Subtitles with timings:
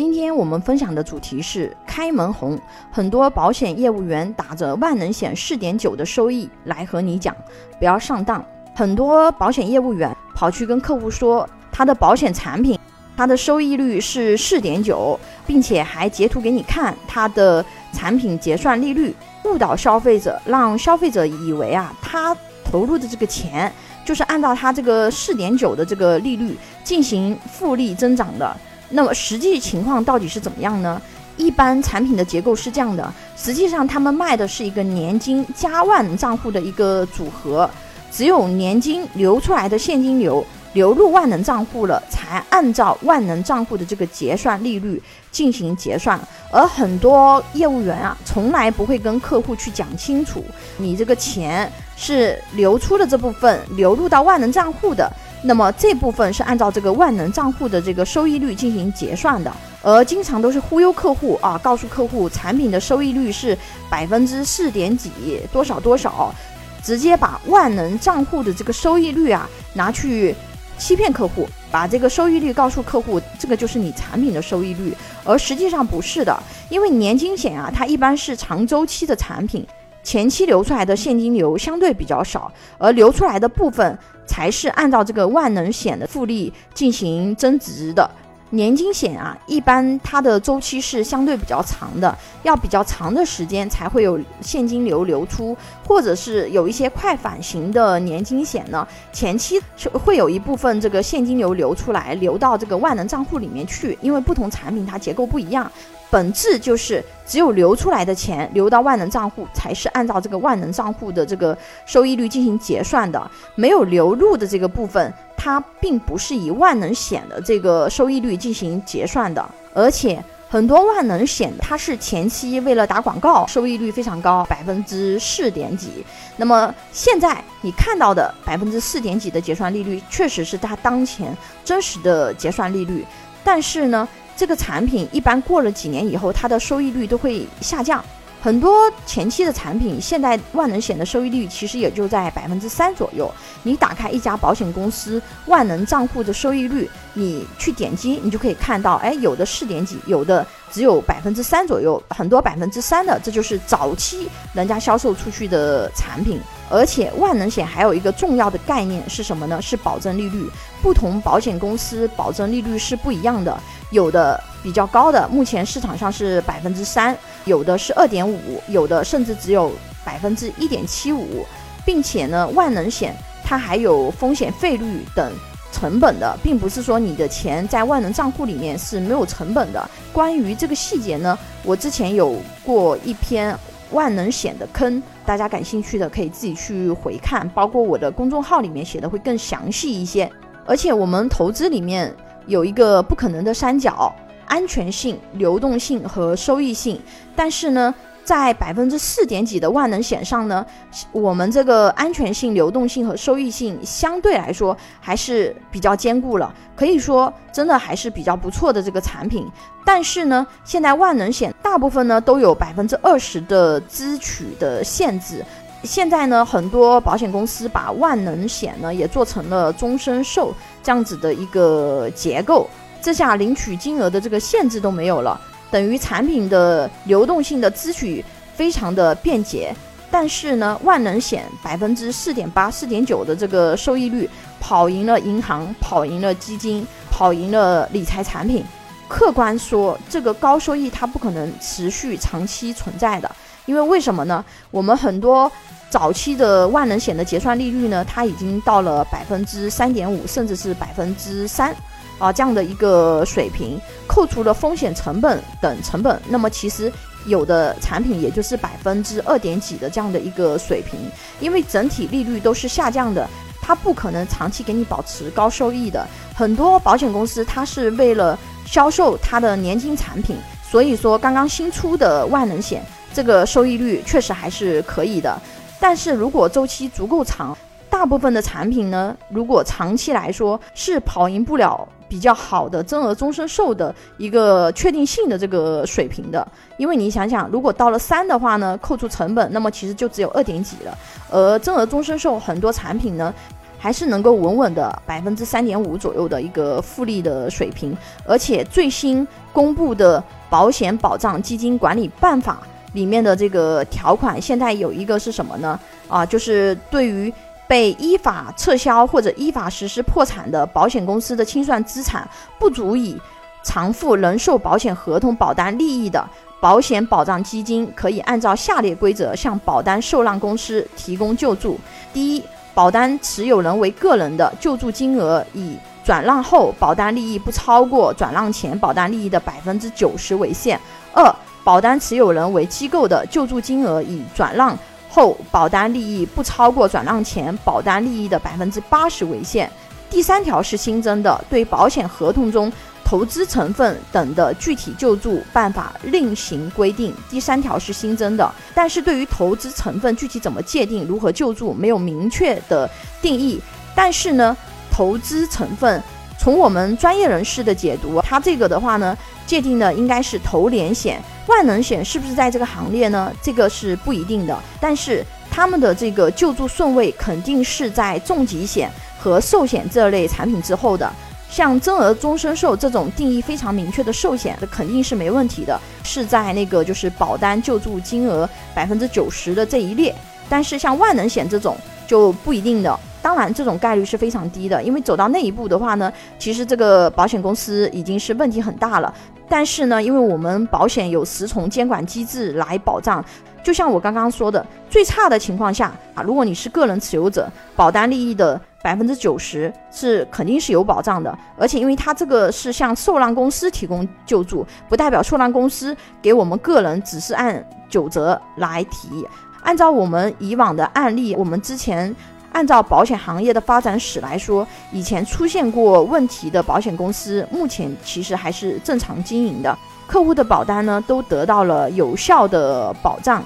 [0.00, 2.58] 今天我们分享的主题是开门红，
[2.90, 7.36] 很多保险业务员打着万能险四点九的收益来和你讲，
[7.78, 8.42] 不要上当。
[8.74, 12.78] 很多保险业务员跑去跟客户说，他的保险产品，
[13.14, 17.62] 他的收益率是四点九，并且还截图给你看他的
[17.92, 19.14] 产品结算利率，
[19.44, 23.70] 误导消费者，让消费者以为啊，他投入的这个钱
[24.02, 28.56] 就是按照他这个四点九的这个利率进行复利增长的。
[28.90, 31.00] 那么实际情况到底是怎么样呢？
[31.36, 37.68] 一般产品的结构是这样的，实际上他们卖的是一个年金加万能账户的一个组合，
[38.12, 46.20] 只有年金流出来的现金流流入万能账户了，才按照万能账户的这个结算利率进行结算。
[46.52, 50.44] 而很多业务员啊，从来不会跟客户去讲清楚，
[50.76, 55.10] 你这个钱是流出的这部分流入到万能账户的。
[55.42, 59.50] 那么这部分是按照这个万能账户的这个收益率进行结算的，
[59.82, 63.56] 而经常都是忽悠客户啊，告诉客户产品的收益率是
[63.88, 65.10] 百分之四点几
[65.50, 66.34] 多少多少，
[66.82, 70.34] 直接把万能账户的这个收益率啊拿去
[70.76, 74.94] 欺骗客户，把这个收益率告诉客户，这个就是你产品的收益率，
[75.24, 76.38] 而实际上不是的，
[76.68, 79.66] 因为年金险啊，它一般是长周期的产品。
[80.10, 88.10] 前期流出来的现金流相对比较少，而流出来的部分才是按照这个万能险的复利进行增值的。
[88.50, 99.60] 年金险啊，一般它的周期是相对比较长的，要比较长的时间才会有现金流流出，或者是有一些快返型的年金险呢，前期
[100.04, 105.70] 会有一部分这个现金流流出来，流到这个万能账户里面去，因为不同产品它结构不一样。
[106.10, 113.30] 本质就是只有流出来的钱流到万能账户，才是按照这个万能账户的这个收益率进行结算的。
[113.54, 119.42] 没有流入的这个部分，它并不是以万能险的这个收益率进行结算的。
[119.72, 126.04] 而且很多万能险，它是前期为了打广告，收益率非常高，百分之四点几。
[126.36, 133.06] 那么现在你看到的百分之四点几的结算利率，确实是它当前真实的结算利率。
[133.42, 134.06] 但是呢？
[134.36, 138.02] 这个产品一般过了几年以后，它的收益率都会下降。
[138.42, 143.30] 很多前期的产品，现在万能险的收益率其实也就在百分之三左右。
[143.62, 156.40] 你打开一家保险公司万能账户的收益率，你去点击，你就可以看到，哎，有的四点几，有的只有百分之三左右，很多百分之三的，这就是早期人家销售出去的产品。
[156.70, 159.60] 而且万能险还有一个重要的概念是什么呢？
[159.60, 160.48] 是保证利率。
[160.80, 169.72] 不同保险公司保证利率是不一样的，有的比较高的，目前市场上是百分之三，有的是二点五，有的甚至只有
[170.04, 171.44] 百分之一点七五，
[171.84, 175.32] 并且呢，万能险它还有风险费率等
[175.72, 179.90] 成本的，并不是说你的钱在万能账户里面是没有成本的。
[180.12, 183.58] 关于这个细节呢，我之前有过一篇。
[183.92, 190.30] 万能险的坑，大家感兴趣的可以自己去回看，包括我的公众号里面写的会更详细一些。
[190.64, 192.14] 而且我们投资里面
[192.46, 194.14] 有一个不可能的三角：
[194.50, 197.00] 安全性、流动性和收益性。
[197.34, 197.94] 但是呢？
[198.22, 200.64] 在百分之四点几的万能险上呢，
[201.10, 209.48] 我们这个安全性、流动性和收益性相对来说还是比较坚固了，可以说真的还是比较不错的这个产品。
[209.84, 215.44] 但是呢，现在万能险大部分呢都有百分之二十的支取的限制。
[215.82, 222.68] 现在呢，很多保险公司把万能险呢也做成了终身寿这样子的一个结构，
[223.02, 225.40] 这下领取金额的这个限制都没有了。
[225.70, 228.24] 等于产品的流动性的支取
[228.54, 229.74] 非常的便捷，
[230.10, 234.28] 但是呢，万能险百分之四点八、四点九的这个收益率，
[234.58, 238.64] 跑赢了银行，跑赢了基金，跑赢了理财产品。
[239.06, 243.30] 客观说，这个高收益它不可能持续长期存在的，
[243.66, 244.44] 因为为什么呢？
[244.70, 245.50] 我们很多
[245.88, 251.74] 早期的万能险的结算利率呢，它已经到了百分之三点五，甚至是百分之三。
[252.20, 256.92] 啊，这样的一个水平，扣除了风险成本等成本，那么其实
[257.26, 261.00] 有的产品也就是百分之二点几的这样的一个水平，
[261.40, 263.26] 因为整体利率都是下降的，
[263.62, 266.06] 它不可能长期给你保持高收益的。
[266.34, 272.84] 很多保险公司它是为了销售它的年金产品，所以说刚刚新出的万能险
[273.14, 275.40] 这个收益率确实还是可以的，
[275.80, 277.56] 但是如果周期足够长。
[277.90, 286.44] 大部分的产品呢，如果长期来说是跑赢不了比较好的增额终身寿的一个确定性的这个水平的，
[286.76, 290.98] 因为你想想，如果到了三的话呢，扣除成本，那么其实就只有二点几了。
[291.30, 293.32] 而增额终身寿很多产品呢，
[293.78, 297.96] 还是能够稳稳的百分之三点五左右的一个复利的水平，
[298.26, 302.60] 而且最新公布的保险保障基金管理办法
[302.94, 305.78] 里面的这个条款，现在有一个是什么呢？
[306.08, 307.32] 啊，就是对于
[307.70, 312.28] 被依法撤销或者依法实施破产的保险公司的清算资产
[312.58, 313.16] 不足以
[313.62, 316.28] 偿付人寿保险合同保单利益的。
[316.58, 321.78] 保险保障基金可以按照下列规则向保单受让公司提供救助：
[322.12, 322.42] 第一，
[322.74, 330.76] 保单持有人为个人的，救助金额以转让后保单利益不超过转让前保单利益的百分之九十为限；
[331.14, 331.32] 二，
[331.62, 334.76] 保单持有人为机构的，救助金额以转让
[335.10, 339.70] 后保单利益不超过转让前保单利益的百分之八十为限。
[340.08, 342.72] 第三条是新增的，对保险合同中。
[343.02, 347.12] 投资成分等的具体救助办法另行规定。
[347.28, 352.88] 第三条是新增的，但是对于投资成分具体怎么界定、如何救助没有明确的
[353.20, 353.60] 定义。
[353.96, 354.56] 但是呢，
[354.92, 356.00] 投资成分
[356.40, 359.14] 从我们专业人士的解读，它这个的话呢，
[359.46, 363.30] 界定的应该是投连险、万能险是不是在这个行列呢？
[363.42, 364.58] 这个是不一定的。
[364.80, 371.12] 但是他们的这个救助顺位肯定是在重疾险和寿险这类产品之后的。
[371.50, 380.14] 像增额终身寿这种定义非常明确的寿险，这肯定是没问题的，是在那个就是保单救助金额百分之九十的这一列。
[380.48, 381.76] 但是像万能险这种
[382.06, 382.98] 就不一定的，
[383.30, 389.14] 当然这种概率是非常低的，因为走到那一步的话呢，其实这个保险公司已经是问题很大了。
[389.48, 393.24] 但是呢，因为我们保险有十重监管机制来保障。
[393.62, 401.32] 就像我刚刚说的，最差的情况下啊，如果你是个人持有者，保单利益的百分之九十是肯定是有保障的。
[401.56, 409.24] 而且，因为它这个是向受让公司提供救助，不代表受让公司给我们个人只是按九折来提。
[409.62, 412.12] 按照我们以往的案例，我们之前
[412.52, 419.76] 按照保险行业的发展史来说，以前出现过问题的保险公司，目前其实还是正常经营的。
[420.06, 423.42] 客户的保单呢，都得到了有效的保障。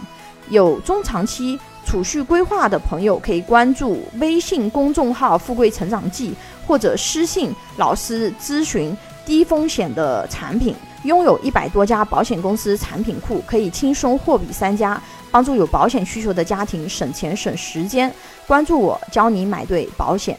[0.48, 6.34] 有中长期储蓄规划的朋友，可以关注微信公众号“富贵成长记”，
[6.66, 8.96] 或者私信老师咨询
[9.26, 10.74] 低风险的产品。
[11.04, 14.98] 拥有一百多家保险公司产品库，可以轻松货比三家，
[15.34, 18.08] 帮助有保险需求的家庭省钱省时间。
[18.46, 20.38] 关注我，教你买对保险。